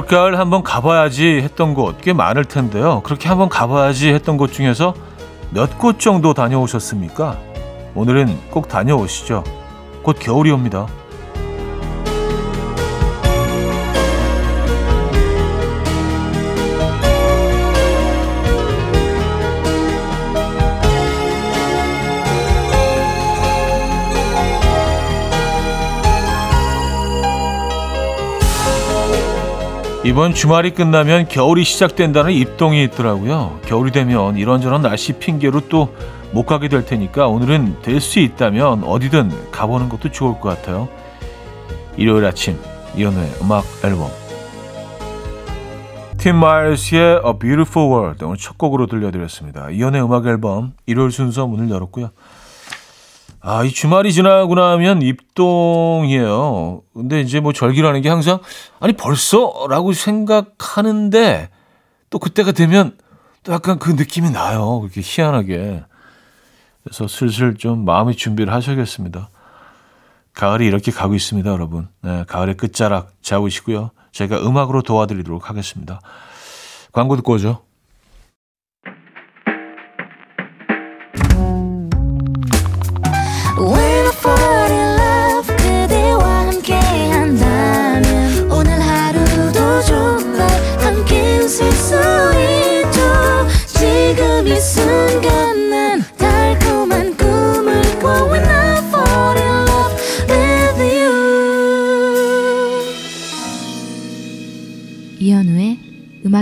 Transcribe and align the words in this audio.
올가을 0.00 0.38
한번 0.38 0.62
가봐야지 0.62 1.40
했던 1.42 1.74
곳 1.74 2.00
꽤 2.00 2.12
많을 2.12 2.44
텐데요. 2.44 3.00
그렇게 3.04 3.28
한번 3.28 3.48
가봐야지 3.48 4.08
했던 4.12 4.36
곳 4.36 4.52
중에서 4.52 4.94
몇 5.50 5.78
곳 5.78 5.98
정도 5.98 6.32
다녀오셨습니까? 6.34 7.36
오늘은 7.94 8.38
꼭 8.50 8.68
다녀오시죠. 8.68 9.42
곧 10.02 10.16
겨울이 10.18 10.50
옵니다. 10.50 10.86
이번 30.10 30.34
주말이 30.34 30.72
끝나면 30.72 31.28
겨울이 31.28 31.62
시작된다는 31.62 32.32
입동이 32.32 32.82
있더라고요. 32.82 33.60
겨울이 33.64 33.92
되면 33.92 34.36
이런저런 34.36 34.82
날씨 34.82 35.12
핑계로 35.12 35.68
또 35.68 35.88
못 36.32 36.46
가게 36.46 36.68
될 36.68 36.84
테니까 36.84 37.26
오늘은 37.26 37.82
될 37.82 38.00
수 38.00 38.18
있다면 38.20 38.84
어디든 38.84 39.50
가보는 39.50 39.88
것도 39.88 40.10
좋을 40.10 40.40
것 40.40 40.48
같아요. 40.48 40.88
일요일 41.96 42.24
아침 42.24 42.56
이연우의 42.96 43.32
음악 43.42 43.64
앨범 43.84 44.10
팀 46.18 46.36
마일스의 46.36 47.22
A 47.26 47.38
Beautiful 47.38 47.90
World 47.90 48.24
오늘 48.24 48.36
첫 48.36 48.58
곡으로 48.58 48.86
들려드렸습니다. 48.86 49.70
이연우의 49.70 50.04
음악 50.04 50.26
앨범 50.26 50.72
일요일 50.86 51.10
순서 51.10 51.46
문을 51.46 51.70
열었고요. 51.70 52.10
아, 53.42 53.64
이 53.64 53.70
주말이 53.70 54.12
지나고 54.12 54.54
나면 54.54 55.00
입동이에요. 55.02 56.82
근데 56.92 57.20
이제 57.20 57.40
뭐 57.40 57.52
절기라는 57.52 58.02
게 58.02 58.08
항상, 58.10 58.40
아니, 58.80 58.92
벌써? 58.92 59.66
라고 59.68 59.92
생각하는데, 59.92 61.48
또 62.10 62.18
그때가 62.18 62.52
되면 62.52 62.98
또 63.42 63.52
약간 63.52 63.78
그 63.78 63.90
느낌이 63.90 64.30
나요. 64.30 64.80
그렇게 64.80 65.00
희한하게. 65.02 65.84
그래서 66.82 67.08
슬슬 67.08 67.54
좀 67.56 67.84
마음의 67.84 68.16
준비를 68.16 68.52
하셔야겠습니다. 68.52 69.30
가을이 70.34 70.66
이렇게 70.66 70.90
가고 70.92 71.14
있습니다, 71.14 71.50
여러분. 71.50 71.88
네, 72.02 72.24
가을의 72.26 72.56
끝자락 72.56 73.12
잡으시고요. 73.22 73.90
제가 74.12 74.40
음악으로 74.40 74.82
도와드리도록 74.82 75.48
하겠습니다. 75.48 76.00
광고 76.92 77.16
듣고 77.16 77.34
오죠. 77.34 77.62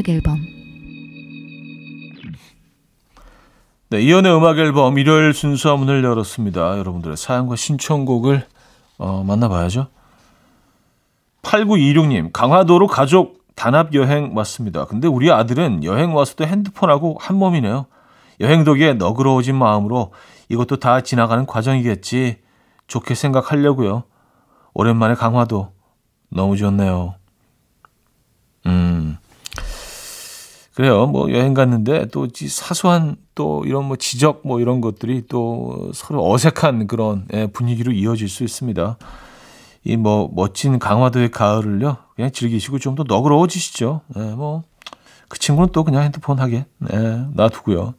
음악 0.08 0.14
앨범 0.14 0.38
네, 3.90 4.00
이연의 4.02 4.34
음악 4.36 4.58
앨범 4.58 4.98
일요일 4.98 5.32
순서 5.32 5.76
문을 5.76 6.04
열었습니다. 6.04 6.78
여러분들의 6.78 7.16
사연과 7.16 7.56
신청곡을 7.56 8.46
어, 8.98 9.24
만나봐야죠. 9.24 9.88
8926님, 11.42 12.30
강화도로 12.32 12.86
가족 12.86 13.38
단합 13.54 13.94
여행 13.94 14.36
왔습니다. 14.36 14.84
근데 14.84 15.08
우리 15.08 15.32
아들은 15.32 15.84
여행 15.84 16.14
와서도 16.14 16.44
핸드폰하고 16.44 17.16
한 17.18 17.36
몸이네요. 17.36 17.86
여행 18.40 18.64
덕에 18.64 18.92
너그러워진 18.94 19.56
마음으로 19.56 20.12
이것도 20.50 20.76
다 20.76 21.00
지나가는 21.00 21.46
과정이겠지. 21.46 22.40
좋게 22.88 23.14
생각하려고요. 23.14 24.04
오랜만에 24.74 25.14
강화도 25.14 25.72
너무 26.30 26.56
좋네요. 26.56 27.14
그래요. 30.78 31.06
뭐 31.08 31.28
여행 31.32 31.54
갔는데 31.54 32.06
또 32.12 32.28
사소한 32.32 33.16
또 33.34 33.64
이런 33.66 33.86
뭐 33.86 33.96
지적 33.96 34.42
뭐 34.44 34.60
이런 34.60 34.80
것들이 34.80 35.24
또 35.28 35.90
서로 35.92 36.30
어색한 36.30 36.86
그런 36.86 37.26
예, 37.32 37.48
분위기로 37.48 37.90
이어질 37.90 38.28
수 38.28 38.44
있습니다. 38.44 38.96
이 39.84 39.96
뭐 39.96 40.30
멋진 40.32 40.78
강화도의 40.78 41.32
가을을요 41.32 41.96
그냥 42.14 42.30
즐기시고 42.30 42.78
좀 42.78 42.94
더 42.94 43.02
너그러워지시죠. 43.08 44.02
예, 44.18 44.20
뭐 44.20 44.62
그 45.26 45.40
친구는 45.40 45.70
또 45.72 45.82
그냥 45.82 46.04
핸드폰 46.04 46.38
하게 46.38 46.64
예, 46.92 47.22
놔두고요. 47.34 47.94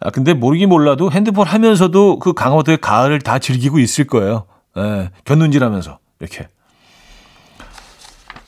아 0.00 0.10
근데 0.10 0.34
모르긴 0.34 0.70
몰라도 0.70 1.12
핸드폰 1.12 1.46
하면서도 1.46 2.18
그 2.18 2.32
강화도의 2.32 2.78
가을을 2.78 3.20
다 3.20 3.38
즐기고 3.38 3.78
있을 3.78 4.08
거예요. 4.08 4.46
예, 4.76 5.10
곁눈질하면서 5.24 6.00
이렇게 6.18 6.48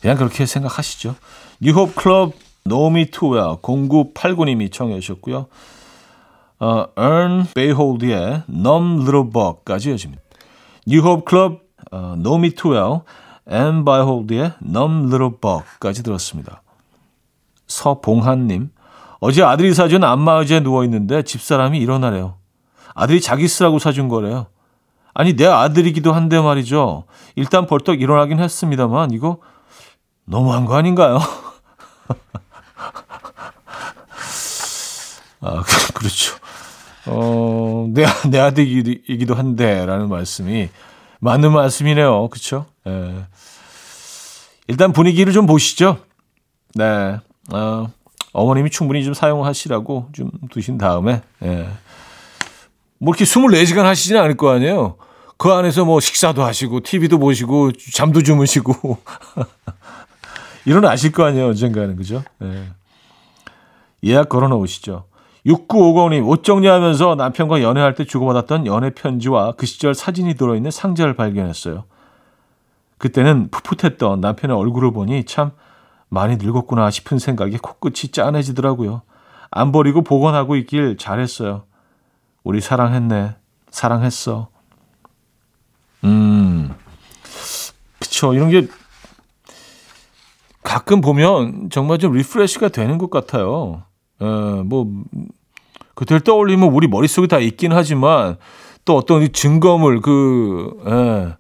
그냥 0.00 0.16
그렇게 0.16 0.44
생각하시죠. 0.44 1.14
New 1.60 1.75
Hope 1.75 1.94
Club 1.94 2.32
Know 2.66 2.96
Me 2.96 3.10
Too 3.10 3.30
Well 3.30 3.56
0989님이 3.62 4.72
청해 4.72 5.00
주셨고요. 5.00 5.46
어, 6.58 6.86
Em 6.98 7.46
Beihold의 7.54 8.42
Numb 8.48 9.02
Little 9.02 9.30
Bug까지 9.30 9.90
이어집니다. 9.90 10.22
New 10.86 11.03
Hope 11.03 11.24
Club 11.24 11.60
어, 11.92 12.14
Know 12.18 12.42
Me 12.42 12.54
Too 12.54 12.75
Well 12.75 13.02
Em 13.48 13.84
Beihold의 13.84 14.54
Numb 14.64 15.06
Little 15.06 15.40
Bug까지 15.40 16.02
들었습니다. 16.02 16.62
서봉한님 17.66 18.70
어제 19.18 19.42
아들이 19.42 19.74
사준 19.74 20.04
안마의자에 20.04 20.60
누워있는데 20.60 21.22
집사람이 21.22 21.78
일어나래요. 21.78 22.36
아들이 22.94 23.20
자기 23.20 23.48
쓰라고 23.48 23.78
사준 23.78 24.08
거래요. 24.08 24.46
아니 25.14 25.34
내 25.34 25.46
아들이기도 25.46 26.12
한데 26.12 26.40
말이죠. 26.40 27.04
일단 27.36 27.66
벌떡 27.66 28.00
일어나긴 28.00 28.38
했습니다만 28.38 29.12
이거 29.12 29.38
너무한 30.24 30.64
거 30.64 30.76
아닌가요? 30.76 31.18
아, 35.40 35.62
그렇죠. 35.94 36.36
어, 37.06 37.86
내, 37.90 38.04
내 38.28 38.38
아들이기도 38.38 39.34
한데, 39.34 39.84
라는 39.86 40.08
말씀이 40.08 40.68
맞는 41.20 41.52
말씀이네요. 41.52 42.28
그쵸? 42.28 42.66
예. 42.86 43.24
일단 44.68 44.92
분위기를 44.92 45.32
좀 45.32 45.46
보시죠. 45.46 45.98
네. 46.74 47.18
어, 47.52 47.86
어머님이 48.32 48.70
충분히 48.70 49.04
좀 49.04 49.14
사용하시라고 49.14 50.08
좀 50.12 50.30
두신 50.50 50.78
다음에, 50.78 51.22
예. 51.44 51.68
뭐 52.98 53.14
이렇게 53.14 53.24
24시간 53.24 53.82
하시지는 53.82 54.20
않을 54.22 54.36
거 54.36 54.50
아니에요. 54.50 54.96
그 55.38 55.52
안에서 55.52 55.84
뭐 55.84 56.00
식사도 56.00 56.42
하시고, 56.42 56.80
TV도 56.80 57.18
보시고, 57.18 57.72
잠도 57.92 58.22
주무시고. 58.22 58.98
일어나실 60.64 61.12
거 61.12 61.24
아니에요. 61.24 61.48
언젠가는. 61.48 61.94
그죠? 61.96 62.24
예. 62.42 62.68
예약 64.04 64.28
걸어 64.28 64.48
놓으시죠. 64.48 65.04
6950님, 65.46 66.28
옷 66.28 66.42
정리하면서 66.42 67.14
남편과 67.14 67.62
연애할 67.62 67.94
때 67.94 68.04
주고받았던 68.04 68.66
연애 68.66 68.90
편지와 68.90 69.52
그 69.52 69.64
시절 69.64 69.94
사진이 69.94 70.34
들어있는 70.34 70.72
상자를 70.72 71.14
발견했어요. 71.14 71.84
그때는 72.98 73.50
풋풋했던 73.50 74.20
남편의 74.20 74.56
얼굴을 74.56 74.90
보니 74.90 75.24
참 75.24 75.52
많이 76.08 76.36
늙었구나 76.36 76.90
싶은 76.90 77.18
생각에 77.18 77.58
코끝이 77.62 78.10
짠해지더라고요. 78.10 79.02
안 79.50 79.70
버리고 79.70 80.02
보관하고 80.02 80.56
있길 80.56 80.96
잘했어요. 80.96 81.64
우리 82.42 82.60
사랑했네. 82.60 83.36
사랑했어. 83.70 84.48
음, 86.04 86.74
그쵸. 88.00 88.34
이런 88.34 88.50
게 88.50 88.66
가끔 90.62 91.00
보면 91.00 91.70
정말 91.70 91.98
좀 91.98 92.12
리프레시가 92.14 92.68
되는 92.68 92.98
것 92.98 93.10
같아요. 93.10 93.84
에, 94.20 94.24
뭐, 94.62 94.86
그 95.94 96.04
들 96.04 96.20
떠올리면 96.20 96.68
우리 96.70 96.88
머릿속에 96.88 97.26
다 97.26 97.38
있긴 97.38 97.72
하지만 97.72 98.36
또 98.84 98.96
어떤 98.96 99.32
증거물, 99.32 100.00
그, 100.00 100.76
에, 100.86 101.34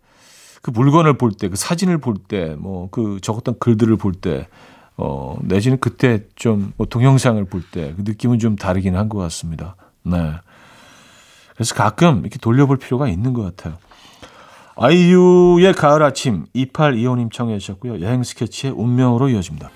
그 0.62 0.70
물건을 0.70 1.18
볼 1.18 1.30
때, 1.32 1.48
그 1.48 1.56
사진을 1.56 1.98
볼 1.98 2.16
때, 2.16 2.56
뭐, 2.58 2.88
그 2.90 3.18
적었던 3.22 3.56
글들을 3.60 3.96
볼 3.96 4.12
때, 4.14 4.48
어, 4.96 5.36
내지는 5.42 5.78
그때 5.78 6.20
좀 6.36 6.72
뭐 6.78 6.86
동영상을 6.86 7.44
볼 7.44 7.62
때 7.70 7.92
그 7.96 8.02
느낌은 8.02 8.38
좀 8.38 8.56
다르긴 8.56 8.96
한 8.96 9.08
것 9.10 9.18
같습니다. 9.18 9.76
네. 10.02 10.32
그래서 11.54 11.74
가끔 11.74 12.20
이렇게 12.20 12.38
돌려볼 12.38 12.78
필요가 12.78 13.06
있는 13.08 13.34
것 13.34 13.42
같아요. 13.42 13.76
아이유의 14.76 15.74
가을 15.74 16.02
아침 16.02 16.46
2825님 16.54 17.30
청해 17.30 17.58
주셨고요. 17.58 18.00
여행 18.00 18.22
스케치의 18.22 18.72
운명으로 18.74 19.28
이어집니다. 19.28 19.70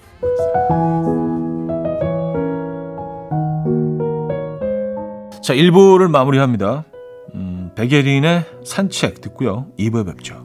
자, 5.43 5.55
1부를 5.55 6.11
마무리합니다. 6.11 6.85
음, 7.35 7.71
백예린의 7.75 8.45
산책 8.65 9.21
듣고요. 9.21 9.69
2부에 9.79 10.07
뵙죠. 10.07 10.45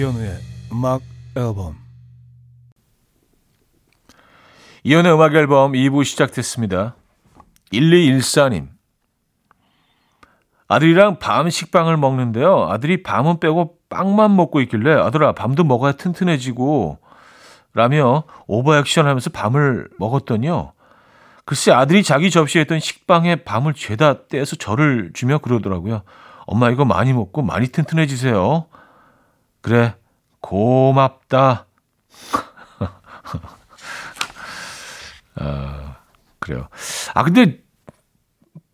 이현우의 0.00 0.38
음악 0.72 1.02
앨범 1.36 1.76
이연의 4.82 5.12
음악 5.12 5.34
앨범 5.34 5.72
2부 5.72 6.06
시작됐습니다. 6.06 6.96
1214님. 7.70 8.68
아들이랑 10.68 11.18
밤 11.18 11.50
식빵을 11.50 11.98
먹는데요. 11.98 12.66
아들이 12.70 13.02
밤은 13.02 13.40
빼고 13.40 13.74
빵만 13.90 14.34
먹고 14.36 14.62
있길래 14.62 14.94
아들아 14.94 15.32
밤도 15.32 15.64
먹어야 15.64 15.92
튼튼해지고 15.92 16.98
라며 17.74 18.24
오버액션 18.46 19.06
하면서 19.06 19.28
밤을 19.28 19.90
먹었더니요. 19.98 20.72
글쎄 21.44 21.72
아들이 21.72 22.02
자기 22.02 22.30
접시에 22.30 22.62
있던 22.62 22.80
식빵에 22.80 23.44
밤을 23.44 23.74
죄다 23.74 24.26
떼서 24.28 24.56
저를 24.56 25.10
주며 25.12 25.36
그러더라고요. 25.36 26.04
엄마 26.46 26.70
이거 26.70 26.86
많이 26.86 27.12
먹고 27.12 27.42
많이 27.42 27.68
튼튼해지세요. 27.68 28.66
그래 29.60 29.94
고맙다. 30.40 31.66
아, 35.36 35.96
그래요. 36.38 36.68
아, 37.14 37.22
근데 37.24 37.60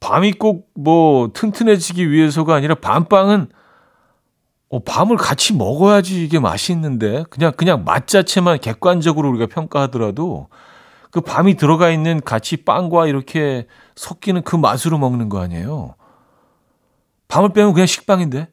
밤이 0.01 0.33
꼭 0.33 0.71
뭐 0.77 1.31
튼튼해지기 1.33 2.11
위해서가 2.11 2.55
아니라 2.55 2.75
밤빵은 2.77 3.49
어, 4.69 4.79
밤을 4.83 5.17
같이 5.17 5.55
먹어야지 5.55 6.25
이게 6.25 6.39
맛있는데 6.39 7.25
그냥 7.31 7.53
그냥 7.57 7.85
맛 7.85 8.07
자체만 8.07 8.61
객관적으로 8.61 9.31
우리가 9.31 9.47
평가하더라도 9.47 10.49
그 11.11 11.21
밤이 11.21 11.57
들어가 11.57 11.91
있는 11.91 12.21
같이 12.21 12.59
빵과 12.59 13.07
이렇게 13.07 13.67
섞이는 13.95 14.43
그 14.43 14.57
맛으로 14.57 14.99
먹는 14.99 15.29
거 15.29 15.41
아니에요. 15.41 15.95
밤을 17.29 17.51
빼면 17.53 17.73
그냥 17.73 17.87
식빵인데. 17.87 18.49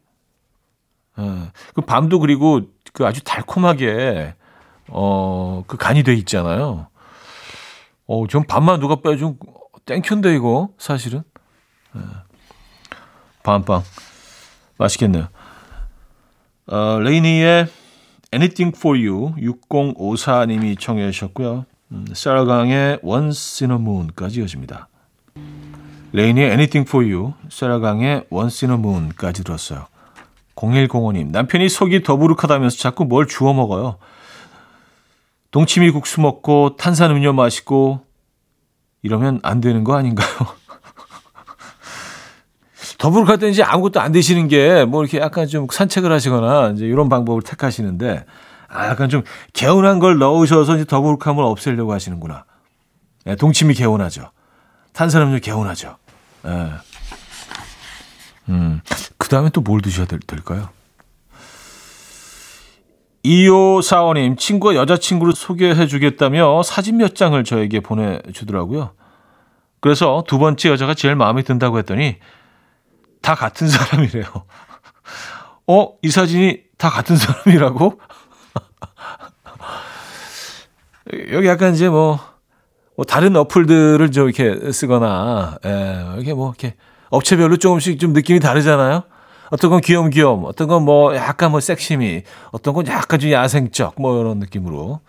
어, 1.18 1.52
그 1.74 1.82
밤도 1.82 2.20
그리고 2.20 2.62
그 2.94 3.06
아주 3.06 3.24
달콤하게 3.24 4.36
어, 4.90 5.64
그 5.68 5.78
간이 5.78 6.04
돼 6.04 6.14
있잖아요. 6.16 6.88
어, 8.08 8.28
전 8.28 8.46
밥만 8.46 8.80
누가 8.80 8.98
빼준 8.98 9.38
땡큐인데 9.86 10.36
이거 10.36 10.70
사실은. 10.78 11.24
네. 11.94 12.02
밤빵 13.44 13.84
맛있겠네요. 14.78 15.28
어, 16.68 17.00
레이니의 17.00 17.68
Anything 18.34 18.76
for 18.78 18.98
You 18.98 19.36
6054님이 19.36 20.80
청해 20.80 21.12
주셨고요. 21.12 21.66
음, 21.92 22.06
세라강의 22.14 23.00
Once 23.04 23.66
in 23.66 23.72
a 23.72 23.82
Moon까지 23.82 24.40
이어집니다. 24.40 24.88
레이니의 26.14 26.48
Anything 26.48 26.90
for 26.90 27.06
You, 27.06 27.34
세라강의 27.50 28.28
Once 28.32 28.68
in 28.68 28.76
a 28.76 28.80
Moon까지 28.80 29.44
들었어요. 29.44 29.88
0105님, 30.56 31.32
남편이 31.32 31.70
속이 31.70 32.04
더부룩하다면서 32.04 32.78
자꾸 32.78 33.06
뭘 33.06 33.28
주워 33.28 33.54
먹어요. 33.54 33.98
동치미 35.52 35.92
국수 35.92 36.22
먹고 36.22 36.76
탄산음료 36.78 37.34
마시고 37.34 38.02
이러면 39.02 39.40
안 39.44 39.62
되는 39.62 39.84
거 39.84 39.96
아닌가요? 39.96 40.28
더부룩할 42.98 43.38
때 43.40 43.50
이제 43.50 43.64
아무것도 43.64 44.00
안 44.00 44.12
드시는 44.12 44.48
게 44.48 44.86
뭐 44.86 45.04
이렇게 45.04 45.20
약간 45.20 45.48
좀 45.48 45.68
산책을 45.72 46.12
하시거나 46.12 46.72
이제 46.76 46.86
이런 46.86 47.10
방법을 47.10 47.42
택하시는데 47.42 48.26
아, 48.70 48.88
약간 48.88 49.10
좀 49.10 49.24
개운한 49.54 50.00
걸 50.00 50.18
넣으셔서 50.18 50.76
이제 50.76 50.86
더부룩함을 50.86 51.44
없애려고 51.44 51.94
하시는구나. 51.94 52.46
네, 53.26 53.36
동치미 53.36 53.76
개운하죠. 53.76 54.32
탄산음료 54.94 55.40
개운하죠. 55.40 55.98
네. 56.44 56.70
음, 58.50 58.82
그 59.18 59.30
다음에 59.30 59.50
또 59.50 59.62
뭘 59.62 59.82
드셔야 59.82 60.06
될, 60.06 60.20
될까요? 60.20 60.70
2545님, 63.26 64.38
친구가 64.38 64.76
여자친구를 64.76 65.34
소개해 65.34 65.88
주겠다며 65.88 66.62
사진 66.64 66.98
몇 66.98 67.16
장을 67.16 67.42
저에게 67.44 67.80
보내주더라고요. 67.80 68.92
그래서 69.80 70.24
두 70.28 70.38
번째 70.40 70.70
여자가 70.70 70.94
제일 70.94 71.16
마음에 71.16 71.42
든다고 71.42 71.78
했더니 71.78 72.18
다 73.22 73.34
같은 73.36 73.68
사람이래요. 73.70 74.26
어? 75.68 75.94
이 76.02 76.10
사진이 76.10 76.64
다 76.78 76.90
같은 76.90 77.16
사람이라고? 77.16 78.00
여기 81.32 81.48
약간 81.48 81.74
이제 81.74 81.88
뭐, 81.88 82.20
뭐 82.98 83.06
다른 83.06 83.38
어플들을 83.38 84.12
좀 84.12 84.30
이렇게 84.30 84.72
쓰거나, 84.74 85.58
예, 85.66 86.06
이렇게 86.16 86.34
뭐 86.34 86.50
이렇게 86.50 86.76
업체별로 87.18 87.58
조금씩 87.58 88.00
좀 88.00 88.12
느낌이 88.12 88.40
다르잖아요. 88.40 89.04
어떤 89.52 89.70
건 89.70 89.82
귀염귀염, 89.82 90.46
어떤 90.46 90.68
건 90.68 90.84
뭐 90.84 91.16
약간 91.16 91.52
뭐 91.52 91.60
섹시미, 91.60 92.24
어떤 92.52 92.74
건 92.74 92.88
약간 92.88 93.20
좀 93.20 93.30
야생적 93.32 93.96
뭐 94.02 94.20
이런 94.20 94.40
느낌으로, 94.40 95.00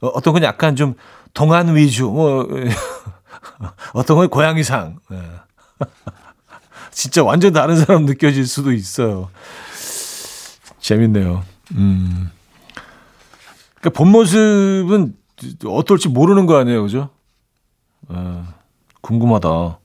어, 0.00 0.06
어떤 0.08 0.32
건 0.34 0.42
약간 0.42 0.74
좀 0.74 0.94
동안 1.32 1.74
위주, 1.76 2.06
뭐 2.06 2.44
어떤 3.94 4.16
건 4.16 4.28
고양이상. 4.28 4.98
네. 5.08 5.18
진짜 6.90 7.22
완전 7.22 7.52
다른 7.52 7.76
사람 7.76 8.04
느껴질 8.04 8.46
수도 8.48 8.72
있어요. 8.72 9.30
재밌네요. 10.80 11.44
음. 11.76 12.30
그러니까 13.80 13.90
본 13.96 14.08
모습은 14.10 15.14
어떨지 15.66 16.08
모르는 16.08 16.46
거 16.46 16.56
아니에요, 16.58 16.82
그죠? 16.82 17.10
아, 18.08 18.44
궁금하다. 19.02 19.78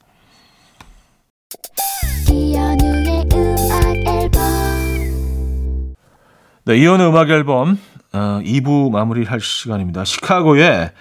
네, 6.69 6.77
이혼의 6.77 7.07
음악 7.07 7.31
앨범 7.31 7.79
어, 8.13 8.41
2부 8.43 8.91
마무리할 8.91 9.41
시간입니다. 9.41 10.05
시카고의 10.05 10.91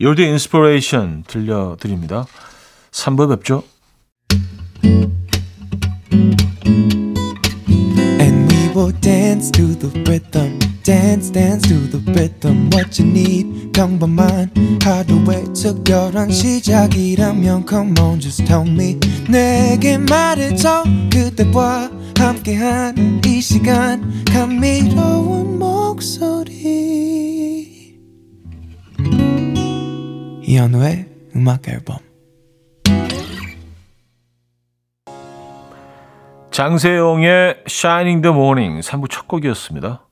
You're 0.00 0.16
the 0.16 0.28
Inspiration 0.28 1.22
들려드립니다. 1.28 2.26
3부 2.90 3.28
뵙죠. 3.28 3.62
And 8.18 8.52
we 8.52 8.68
will 8.74 8.92
dance 9.00 9.52
to 9.52 9.78
the 9.78 9.92
rhythm. 10.00 10.71
Dance 10.82 11.30
dance 11.30 11.68
to 11.68 11.86
the 11.90 11.98
rhythm 12.12 12.68
what 12.72 13.00
you 13.00 13.08
need 13.08 13.72
평범한 13.72 14.50
하루의 14.82 15.44
특별한 15.54 16.30
시작이라면 16.30 17.66
come 17.68 17.94
on 18.00 18.20
just 18.20 18.44
tell 18.44 18.68
me 18.68 18.98
내게 19.28 19.96
말해줘 19.98 20.84
그대와 21.12 21.90
함께한 22.18 23.22
이 23.24 23.40
시간 23.40 24.24
감미로운 24.24 25.58
목소리 25.58 26.32
이현우의 30.42 31.06
음악 31.36 31.68
앨범 31.68 31.98
장세용의 36.50 37.64
Shining 37.66 38.20
the 38.20 38.36
Morning 38.36 38.80
3부 38.86 39.08
첫 39.08 39.26
곡이었습니다. 39.26 40.11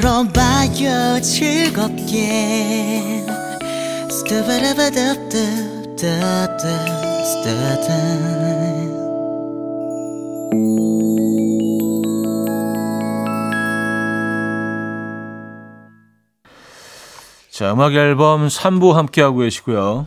들어봐요 0.00 1.20
즐겁게 1.20 3.24
자, 17.50 17.72
음악 17.72 17.94
앨범 17.94 18.48
3부 18.48 18.92
함께하고 18.92 19.38
계시고요. 19.38 20.06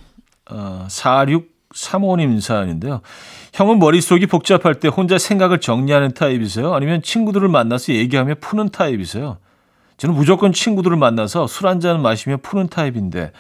어, 0.52 0.88
4635님 0.88 2.40
사연인데요. 2.42 3.02
형은 3.54 3.80
머릿속이 3.80 4.28
복잡할 4.28 4.76
때 4.76 4.88
혼자 4.88 5.18
생각을 5.18 5.60
정리하는 5.60 6.14
타입이세요? 6.14 6.74
아니면 6.74 7.02
친구들을 7.02 7.48
만나서 7.48 7.94
얘기하며 7.94 8.36
푸는 8.42 8.70
타입이세요? 8.70 9.38
저는 9.98 10.16
무조건 10.16 10.54
친구들을 10.54 10.96
만나서 10.96 11.48
술 11.48 11.68
한잔 11.68 12.02
마시며 12.02 12.38
푸는 12.38 12.70
타입인데 12.70 13.32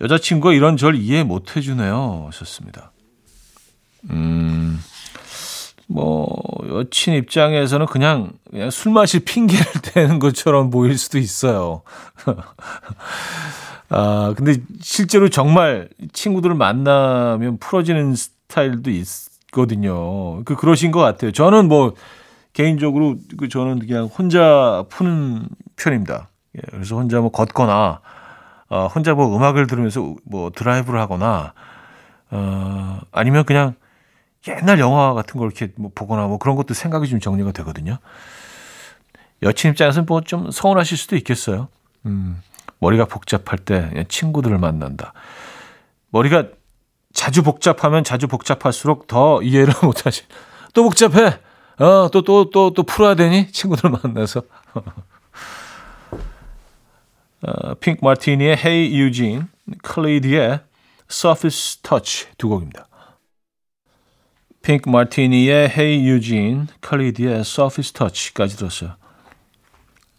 여자친구가 0.00 0.54
이런 0.54 0.76
절 0.76 0.96
이해 0.96 1.22
못 1.22 1.56
해주네요. 1.56 2.24
하셨습니다. 2.26 2.92
음, 4.10 4.78
뭐, 5.86 6.26
여친 6.68 7.14
입장에서는 7.14 7.86
그냥, 7.86 8.32
그냥 8.50 8.70
술 8.70 8.92
마실 8.92 9.20
핑계를 9.24 9.64
대는 9.82 10.18
것처럼 10.18 10.70
보일 10.70 10.98
수도 10.98 11.18
있어요. 11.18 11.82
아, 13.88 14.34
근데 14.36 14.56
실제로 14.82 15.28
정말 15.28 15.88
친구들을 16.12 16.56
만나면 16.56 17.58
풀어지는 17.58 18.14
스타일도 18.48 18.90
있거든요. 18.90 20.42
그, 20.44 20.56
그러신 20.56 20.90
것 20.90 21.00
같아요. 21.00 21.32
저는 21.32 21.68
뭐, 21.68 21.94
개인적으로 22.52 23.16
그 23.36 23.48
저는 23.48 23.80
그냥 23.80 24.06
혼자 24.06 24.84
푸는 24.88 25.46
편입니다. 25.76 26.28
예, 26.56 26.60
그래서 26.70 26.96
혼자 26.96 27.20
뭐 27.20 27.30
걷거나 27.30 28.00
어, 28.68 28.86
혼자 28.86 29.14
뭐 29.14 29.36
음악을 29.36 29.66
들으면서 29.66 30.14
뭐 30.24 30.50
드라이브를 30.50 30.98
하거나 30.98 31.52
어, 32.30 32.98
아니면 33.12 33.44
그냥 33.44 33.74
옛날 34.48 34.78
영화 34.78 35.12
같은 35.12 35.38
걸 35.38 35.48
이렇게 35.48 35.70
뭐 35.76 35.90
보거나 35.94 36.26
뭐 36.28 36.38
그런 36.38 36.56
것도 36.56 36.72
생각이 36.72 37.08
좀 37.08 37.20
정리가 37.20 37.52
되거든요. 37.52 37.98
여친 39.42 39.72
입장에서는 39.72 40.06
뭐 40.06 40.22
좀 40.22 40.50
서운하실 40.50 40.96
수도 40.96 41.16
있겠어요. 41.16 41.68
음, 42.06 42.40
머리가 42.78 43.04
복잡할 43.04 43.58
때 43.58 44.06
친구들을 44.08 44.56
만난다. 44.56 45.12
머리가 46.08 46.46
자주 47.16 47.42
복잡하면 47.42 48.04
자주 48.04 48.28
복잡할수록 48.28 49.06
더 49.08 49.42
이해를 49.42 49.72
못하시. 49.82 50.22
또 50.74 50.84
복잡해. 50.84 51.40
어, 51.78 52.08
또, 52.12 52.22
또, 52.22 52.50
또, 52.50 52.72
또 52.72 52.82
풀어야 52.82 53.14
되니? 53.14 53.50
친구들 53.50 53.90
만나서. 53.90 54.42
어, 57.42 57.74
핑크 57.80 58.04
마티니의 58.04 58.56
Hey 58.58 58.94
Eugene, 58.94 59.44
클레이디의 59.82 60.60
Surface 61.10 61.80
Touch 61.82 62.28
두 62.36 62.48
곡입니다. 62.48 62.86
핑크 64.62 64.88
마티니의 64.88 65.70
Hey 65.70 66.06
Eugene, 66.06 66.66
클레이디의 66.80 67.40
Surface 67.40 67.92
Touch까지 67.94 68.56
들었어요. 68.58 68.94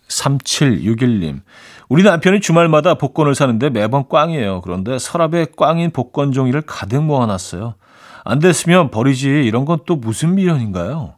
3761님. 0.07 1.41
우리 1.89 2.03
남편이 2.03 2.41
주말마다 2.41 2.95
복권을 2.95 3.33
사는데 3.35 3.69
매번 3.69 4.07
꽝이에요. 4.09 4.61
그런데 4.61 4.99
서랍에 4.99 5.47
꽝인 5.55 5.91
복권 5.91 6.31
종이를 6.31 6.61
가득 6.61 7.01
모아놨어요. 7.01 7.75
안 8.25 8.39
됐으면 8.39 8.91
버리지. 8.91 9.27
이런 9.27 9.63
건 9.65 9.79
또 9.85 9.95
무슨 9.95 10.35
미련인가요? 10.35 11.15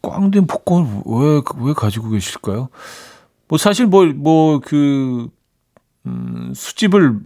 꽝된 0.00 0.46
복권을 0.46 1.02
왜, 1.04 1.42
왜 1.60 1.72
가지고 1.74 2.10
계실까요? 2.10 2.68
뭐 3.48 3.58
사실 3.58 3.86
뭐, 3.86 4.06
뭐, 4.06 4.60
그, 4.60 5.28
음, 6.06 6.52
수집을, 6.54 7.18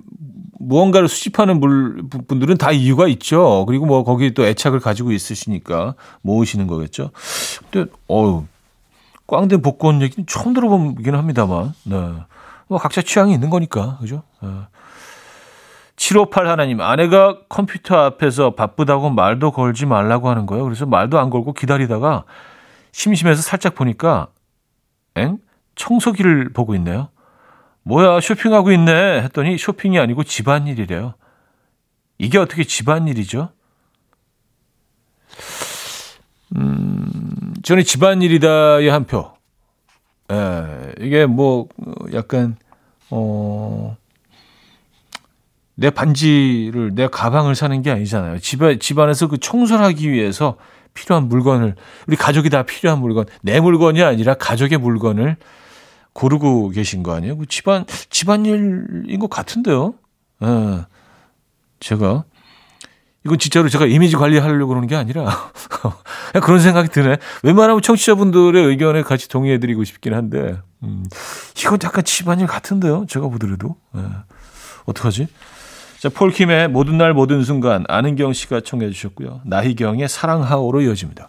무언가를 0.58 1.06
수집하는 1.08 1.60
물, 1.60 2.02
분들은 2.26 2.56
다 2.58 2.72
이유가 2.72 3.06
있죠. 3.08 3.64
그리고 3.66 3.86
뭐 3.86 4.04
거기 4.04 4.32
또 4.34 4.44
애착을 4.44 4.80
가지고 4.80 5.12
있으시니까 5.12 5.94
모으시는 6.22 6.66
거겠죠. 6.66 7.10
근데, 7.70 7.90
어우, 8.08 8.46
꽝된 9.36 9.62
복권 9.62 10.02
얘기는 10.02 10.26
처음 10.26 10.52
들어보긴 10.52 11.14
합니다만, 11.14 11.72
네. 11.84 11.96
뭐 12.68 12.78
각자 12.78 13.02
취향이 13.02 13.32
있는 13.32 13.50
거니까, 13.50 13.98
그죠? 13.98 14.22
네. 14.42 14.48
758 15.96 16.48
하나님, 16.48 16.80
아내가 16.80 17.38
컴퓨터 17.48 17.96
앞에서 17.96 18.54
바쁘다고 18.54 19.10
말도 19.10 19.52
걸지 19.52 19.86
말라고 19.86 20.28
하는 20.28 20.46
거예요. 20.46 20.64
그래서 20.64 20.86
말도 20.86 21.18
안 21.18 21.30
걸고 21.30 21.52
기다리다가 21.52 22.24
심심해서 22.92 23.42
살짝 23.42 23.74
보니까 23.74 24.28
엥? 25.16 25.38
청소기를 25.74 26.52
보고 26.52 26.74
있네요. 26.74 27.08
뭐야 27.84 28.20
쇼핑하고 28.20 28.72
있네 28.72 29.22
했더니 29.22 29.58
쇼핑이 29.58 29.98
아니고 29.98 30.24
집안일이래요. 30.24 31.14
이게 32.18 32.38
어떻게 32.38 32.64
집안일이죠? 32.64 33.50
음, 36.56 37.54
저는 37.62 37.84
집안일이다의 37.84 38.88
한 38.88 39.04
표. 39.04 39.32
예, 40.30 40.92
이게 41.00 41.26
뭐 41.26 41.68
약간 42.12 42.56
어. 43.10 43.96
내 45.74 45.90
반지를 45.90 46.94
내 46.94 47.08
가방을 47.08 47.54
사는 47.54 47.80
게 47.82 47.90
아니잖아요. 47.90 48.38
집에 48.38 48.78
집안에서 48.78 49.26
그 49.26 49.38
청소를 49.38 49.84
하기 49.86 50.10
위해서 50.10 50.56
필요한 50.94 51.28
물건을 51.28 51.74
우리 52.06 52.16
가족이 52.16 52.50
다 52.50 52.62
필요한 52.62 53.00
물건 53.00 53.24
내 53.40 53.58
물건이 53.58 54.02
아니라 54.02 54.34
가족의 54.34 54.78
물건을 54.78 55.36
고르고 56.12 56.68
계신 56.70 57.02
거 57.02 57.14
아니에요? 57.14 57.38
그 57.38 57.46
집안 57.46 57.86
집안일인 58.10 59.18
것 59.18 59.30
같은데요. 59.30 59.94
예. 60.42 60.84
제가 61.80 62.24
이건 63.24 63.38
진짜로 63.38 63.68
제가 63.68 63.86
이미지 63.86 64.16
관리하려고 64.16 64.68
그러는 64.68 64.88
게 64.88 64.96
아니라 64.96 65.50
그런 66.42 66.58
생각이 66.58 66.88
드네. 66.88 67.18
웬만하면 67.42 67.82
청취자분들의 67.82 68.64
의견에 68.64 69.02
같이 69.02 69.28
동의해드리고 69.28 69.84
싶긴 69.84 70.14
한데 70.14 70.58
음, 70.82 71.04
이건 71.58 71.78
약간 71.84 72.02
집안일 72.04 72.46
같은데요. 72.46 73.06
제가 73.08 73.28
보더라도 73.28 73.76
예. 73.96 74.00
어떡하지? 74.86 75.28
자, 76.00 76.08
폴킴의 76.08 76.68
모든 76.68 76.98
날 76.98 77.14
모든 77.14 77.44
순간 77.44 77.84
아는경 77.86 78.32
씨가 78.32 78.62
청해 78.62 78.90
주셨고요. 78.90 79.42
나희경의 79.44 80.08
사랑하오로 80.08 80.80
이어집니다. 80.80 81.28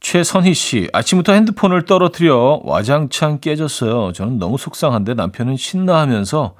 최선희 0.00 0.54
씨, 0.54 0.88
아침부터 0.92 1.32
핸드폰을 1.32 1.84
떨어뜨려 1.84 2.60
와장창 2.64 3.40
깨졌어요. 3.40 4.12
저는 4.12 4.38
너무 4.38 4.56
속상한데 4.56 5.14
남편은 5.14 5.56
신나하면서 5.56 6.54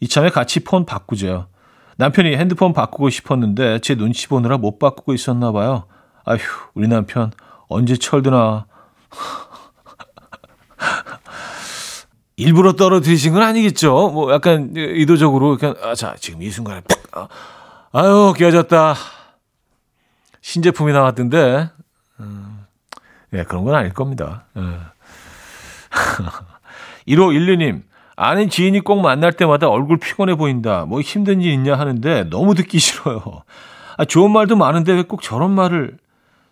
이참에 0.00 0.30
같이 0.30 0.60
폰 0.60 0.86
바꾸재요. 0.86 1.48
남편이 1.96 2.36
핸드폰 2.36 2.72
바꾸고 2.72 3.10
싶었는데 3.10 3.80
제 3.80 3.94
눈치 3.94 4.28
보느라 4.28 4.56
못 4.56 4.78
바꾸고 4.78 5.12
있었나 5.14 5.52
봐요. 5.52 5.84
아휴, 6.24 6.38
우리 6.74 6.88
남편 6.88 7.32
언제 7.68 7.96
철드나. 7.96 8.66
일부러 12.36 12.74
떨어뜨리신 12.74 13.32
건 13.32 13.42
아니겠죠? 13.42 14.10
뭐 14.10 14.32
약간 14.32 14.72
의도적으로 14.76 15.56
그냥 15.56 15.74
아, 15.82 15.96
자 15.96 16.14
지금 16.20 16.40
이 16.40 16.50
순간에 16.50 16.82
아, 17.10 17.26
아유 17.90 18.32
깨졌다 18.36 18.94
신제품이 20.40 20.92
나왔던데 20.92 21.68
음, 22.20 22.57
예 23.34 23.44
그런 23.44 23.64
건 23.64 23.74
아닐 23.74 23.92
겁니다. 23.92 24.44
예. 24.56 24.62
1512님 27.08 27.82
아는 28.16 28.48
지인이 28.50 28.80
꼭 28.80 29.00
만날 29.00 29.32
때마다 29.32 29.68
얼굴 29.68 29.98
피곤해 29.98 30.34
보인다. 30.34 30.84
뭐 30.86 31.00
힘든 31.00 31.40
일 31.40 31.52
있냐 31.52 31.78
하는데 31.78 32.24
너무 32.30 32.54
듣기 32.54 32.78
싫어요. 32.78 33.42
아, 33.96 34.04
좋은 34.04 34.32
말도 34.32 34.56
많은데 34.56 34.92
왜 34.92 35.02
꼭 35.02 35.22
저런 35.22 35.50
말을 35.52 35.98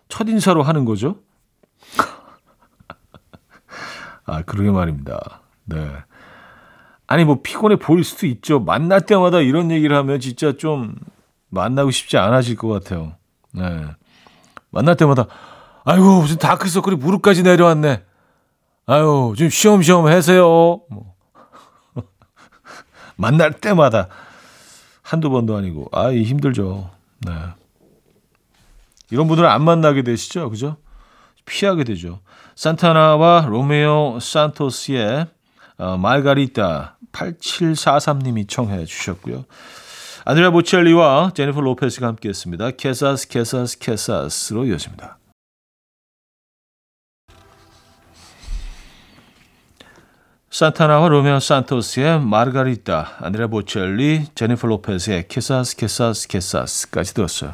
첫인사로 0.09 0.63
하는 0.63 0.85
거죠? 0.85 1.17
아, 4.25 4.41
그러게 4.43 4.71
말입니다. 4.71 5.41
네. 5.65 5.91
아니, 7.07 7.23
뭐, 7.23 7.39
피곤해 7.41 7.77
보일 7.77 8.03
수도 8.03 8.25
있죠. 8.27 8.59
만날 8.59 9.01
때마다 9.01 9.39
이런 9.39 9.71
얘기를 9.71 9.95
하면 9.95 10.19
진짜 10.19 10.57
좀 10.57 10.95
만나고 11.49 11.91
싶지 11.91 12.17
않아질 12.17 12.57
것 12.57 12.67
같아요. 12.67 13.13
네. 13.53 13.85
만날 14.69 14.97
때마다, 14.97 15.27
아이고, 15.89 16.19
무슨 16.19 16.37
다크서클이 16.37 16.97
무릎까지 16.97 17.43
내려왔네. 17.43 18.03
아유, 18.87 19.33
좀 19.37 19.49
쉬엄쉬엄 19.49 20.05
하세요. 20.05 20.43
뭐. 20.89 21.15
만날 23.15 23.53
때마다 23.53 24.09
한두 25.01 25.29
번도 25.29 25.55
아니고, 25.55 25.87
아이, 25.93 26.23
힘들죠. 26.23 26.89
네. 27.19 27.31
이런 29.11 29.29
분들은 29.29 29.49
안 29.49 29.63
만나게 29.63 30.01
되시죠. 30.01 30.49
그죠? 30.49 30.75
피하게 31.45 31.85
되죠. 31.85 32.19
산타나와 32.55 33.45
로메오 33.47 34.19
산토스의 34.19 35.27
어, 35.77 35.95
Margarita 35.95 36.97
8743님이 37.13 38.49
청해 38.49 38.83
주셨고요. 38.83 39.45
안드레아 40.25 40.51
보첼리와 40.51 41.31
제니퍼 41.33 41.61
로페스가 41.61 42.07
함께했습니다. 42.07 42.71
Quizás 42.71 43.29
Quizás 43.29 43.79
Quizás로 43.79 44.65
이어집니다. 44.65 45.17
산타나와 50.57 51.09
로메오 51.09 51.39
산토스의 51.39 52.19
Margarita, 52.19 53.17
안드레아 53.19 53.45
보첼리, 53.45 54.25
제니퍼 54.33 54.65
로페스의 54.65 55.27
Quizás 55.27 55.75
Quizás 55.75 56.27
Quizás까지 56.27 57.13
들었어요. 57.13 57.53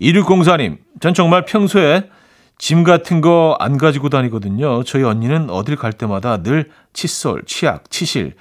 2604님, 0.00 0.78
전 0.98 1.14
정말 1.14 1.44
평소에 1.44 2.10
짐 2.58 2.82
같은 2.82 3.20
거 3.20 3.56
안 3.60 3.78
가지고 3.78 4.08
다니거든요. 4.08 4.82
저희 4.82 5.04
언니는 5.04 5.48
어딜 5.48 5.76
갈 5.76 5.92
때마다 5.92 6.42
늘 6.42 6.72
칫솔, 6.92 7.44
치약, 7.46 7.88
치실, 7.88 8.34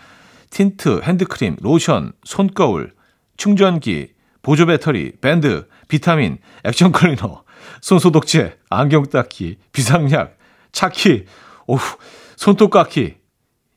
틴트, 0.50 1.01
핸드크림, 1.03 1.58
로션, 1.62 2.13
손거울, 2.24 2.94
충전기, 3.38 4.13
보조 4.41 4.65
배터리, 4.65 5.12
밴드, 5.22 5.68
비타민, 5.88 6.39
액정 6.63 6.91
클리너, 6.91 7.44
손소독제, 7.82 8.58
안경 8.72 9.06
닦기, 9.06 9.58
비상약, 9.72 10.35
차키, 10.72 11.25
오후, 11.68 11.98
손톱 12.38 12.72
깎기. 12.72 13.21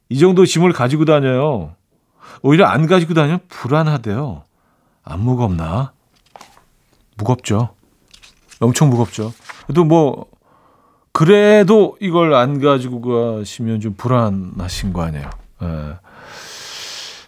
이 0.08 0.18
정도 0.18 0.44
짐을 0.44 0.72
가지고 0.72 1.04
다녀요. 1.04 1.74
오히려 2.42 2.66
안 2.66 2.86
가지고 2.86 3.14
다니면 3.14 3.40
불안하대요. 3.48 4.44
안 5.02 5.20
무겁나? 5.20 5.92
무겁죠. 7.16 7.74
엄청 8.60 8.90
무겁죠. 8.90 9.32
또 9.74 9.84
뭐, 9.84 10.26
그래도 11.12 11.96
이걸 12.00 12.34
안 12.34 12.60
가지고 12.60 13.38
가시면 13.38 13.80
좀 13.80 13.94
불안하신 13.96 14.92
거 14.92 15.02
아니에요. 15.02 15.30
예. 15.62 15.96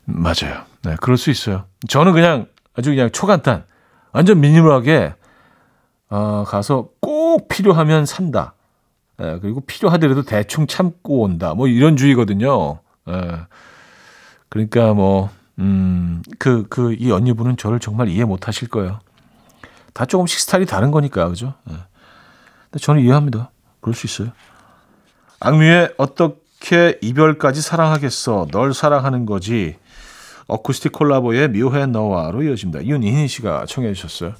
맞아요. 0.04 0.64
네, 0.82 0.96
그럴 1.00 1.16
수 1.16 1.30
있어요. 1.30 1.64
저는 1.88 2.12
그냥 2.12 2.46
아주 2.74 2.90
그냥 2.90 3.10
초간단, 3.10 3.64
완전 4.12 4.40
미니멀하게, 4.40 5.14
어, 6.10 6.44
가서 6.46 6.88
꼭 7.00 7.48
필요하면 7.48 8.06
산다. 8.06 8.54
예, 9.20 9.38
그리고 9.40 9.60
필요하더라도 9.60 10.22
대충 10.22 10.66
참고 10.66 11.22
온다. 11.22 11.54
뭐 11.54 11.68
이런 11.68 11.96
주의거든요. 11.96 12.80
예. 13.08 13.40
그러니까 14.48 14.94
뭐, 14.94 15.30
음, 15.58 16.22
그, 16.38 16.66
그, 16.68 16.94
이 16.98 17.10
언니분은 17.10 17.56
저를 17.56 17.80
정말 17.80 18.08
이해 18.08 18.24
못 18.24 18.46
하실 18.48 18.68
거예요. 18.68 19.00
다 19.92 20.04
조금씩 20.04 20.40
스타일이 20.40 20.66
다른 20.66 20.90
거니까, 20.90 21.28
그죠? 21.28 21.54
예. 21.70 21.74
근데 22.70 22.78
저는 22.80 23.02
이해합니다. 23.02 23.50
그럴 23.80 23.94
수 23.94 24.06
있어요. 24.06 24.32
악뮤의 25.40 25.94
어떻게 25.96 26.98
이별까지 27.00 27.62
사랑하겠어? 27.62 28.48
널 28.50 28.74
사랑하는 28.74 29.26
거지. 29.26 29.76
어쿠스틱 30.48 30.92
콜라보의 30.92 31.48
묘해 31.48 31.86
너와로 31.86 32.42
이어집니다. 32.42 32.84
윤희희 32.84 33.28
씨가 33.28 33.66
청해 33.66 33.92
주셨어요. 33.94 34.34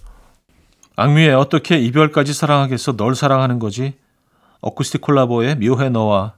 악뮤의 0.97 1.35
어떻게 1.35 1.79
이별까지 1.79 2.33
사랑하겠어? 2.33 2.97
널 2.97 3.15
사랑하는 3.15 3.59
거지. 3.59 3.95
어쿠스틱 4.61 5.01
콜라보의 5.01 5.57
묘해 5.57 5.89
너와 5.91 6.35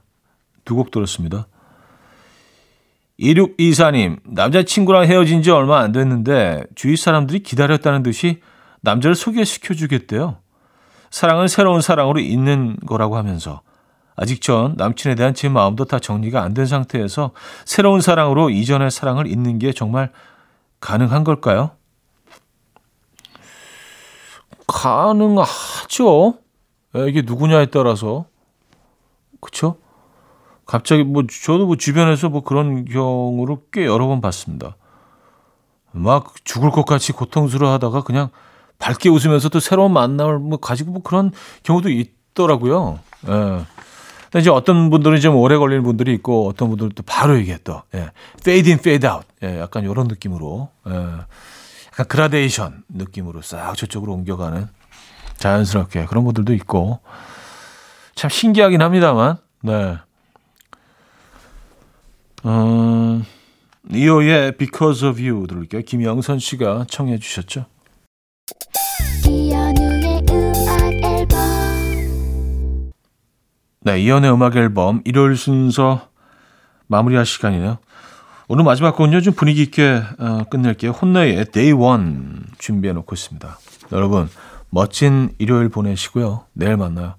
두 0.65 0.75
곡 0.75 0.91
들었습니다. 0.91 1.47
2624님, 3.19 4.19
남자친구랑 4.23 5.05
헤어진 5.05 5.41
지 5.41 5.51
얼마 5.51 5.79
안 5.79 5.91
됐는데 5.91 6.63
주위 6.75 6.95
사람들이 6.95 7.39
기다렸다는 7.43 8.03
듯이 8.03 8.39
남자를 8.81 9.15
소개시켜 9.15 9.73
주겠대요. 9.73 10.37
사랑은 11.11 11.47
새로운 11.47 11.81
사랑으로 11.81 12.19
있는 12.19 12.77
거라고 12.85 13.17
하면서 13.17 13.61
아직 14.15 14.41
전 14.41 14.75
남친에 14.77 15.15
대한 15.15 15.33
제 15.33 15.49
마음도 15.49 15.85
다 15.85 15.99
정리가 15.99 16.41
안 16.41 16.53
된 16.53 16.65
상태에서 16.65 17.31
새로운 17.65 17.99
사랑으로 17.99 18.49
이전의 18.51 18.91
사랑을 18.91 19.27
잇는 19.27 19.59
게 19.59 19.73
정말 19.73 20.11
가능한 20.79 21.23
걸까요? 21.23 21.71
가능하죠. 24.67 26.35
예, 26.95 27.07
이게 27.07 27.21
누구냐에 27.21 27.67
따라서 27.67 28.25
그쵸? 29.39 29.77
갑자기 30.65 31.03
뭐 31.03 31.23
저도 31.27 31.65
뭐 31.65 31.75
주변에서 31.75 32.29
뭐 32.29 32.43
그런 32.43 32.85
경우를 32.85 33.57
꽤 33.71 33.85
여러 33.85 34.07
번 34.07 34.21
봤습니다. 34.21 34.75
막 35.91 36.33
죽을 36.43 36.69
것 36.69 36.85
같이 36.85 37.11
고통스러워하다가 37.11 38.03
그냥 38.03 38.29
밝게 38.77 39.09
웃으면서 39.09 39.49
또 39.49 39.59
새로운 39.59 39.93
만남을 39.93 40.39
뭐 40.39 40.57
가지고 40.59 40.91
뭐 40.91 41.01
그런 41.01 41.31
경우도 41.63 41.89
있더라고요. 41.89 42.99
예. 43.27 43.31
근데 43.31 44.41
이제 44.41 44.51
어떤 44.51 44.91
분들은 44.91 45.19
좀 45.21 45.35
오래 45.35 45.57
걸리는 45.57 45.83
분들이 45.83 46.13
있고 46.13 46.47
어떤 46.47 46.69
분들은 46.69 46.91
또 46.93 47.01
바로 47.03 47.35
이게 47.37 47.57
또 47.63 47.81
예. 47.95 48.11
fade 48.39 48.71
in, 48.71 48.79
fade 48.79 49.09
out. 49.09 49.25
예, 49.43 49.59
약간 49.59 49.83
이런 49.83 50.07
느낌으로 50.07 50.69
예. 50.87 50.93
약간 50.93 52.07
그라데이션 52.07 52.83
느낌으로 52.89 53.41
싹 53.41 53.75
저쪽으로 53.75 54.13
옮겨가는 54.13 54.67
자연스럽게 55.39 56.05
그런 56.05 56.23
분들도 56.23 56.53
있고 56.53 56.99
참 58.15 58.29
신기하긴 58.29 58.81
합니다만 58.81 59.37
네. 59.61 59.97
음, 62.45 63.25
이호의 63.91 64.57
Because 64.57 65.07
of 65.07 65.21
You 65.21 65.47
들을게요. 65.47 65.81
김영선 65.81 66.39
씨가 66.39 66.85
청해 66.89 67.17
주셨죠. 67.19 67.65
네, 73.81 74.01
이연의 74.01 74.31
음악 74.31 74.55
앨범 74.55 75.01
일요일 75.05 75.35
순서 75.35 76.09
마무리할 76.87 77.25
시간이네요. 77.25 77.79
오늘 78.47 78.63
마지막 78.63 78.95
곡은요, 78.95 79.21
좀 79.21 79.33
분위기 79.33 79.61
있게 79.61 80.01
어, 80.17 80.43
끝낼게요. 80.49 80.91
혼내의 80.91 81.45
Day 81.45 81.71
One 81.71 82.41
준비해 82.57 82.93
놓고 82.93 83.15
있습니다. 83.15 83.57
여러분, 83.91 84.29
멋진 84.69 85.33
일요일 85.37 85.69
보내시고요. 85.69 86.45
내일 86.53 86.77
만나요. 86.77 87.15